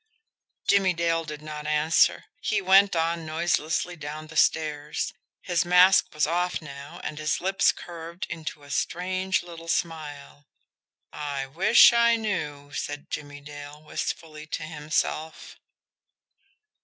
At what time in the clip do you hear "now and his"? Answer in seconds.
6.59-7.39